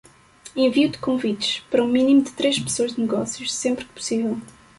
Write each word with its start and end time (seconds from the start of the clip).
Envio 0.55 0.89
de 0.89 0.97
convites: 0.97 1.59
para 1.69 1.83
um 1.83 1.87
mínimo 1.87 2.23
de 2.23 2.31
três 2.31 2.57
pessoas 2.57 2.95
de 2.95 3.01
negócios, 3.01 3.53
sempre 3.53 3.85
que 3.85 3.93
possível. 3.93 4.41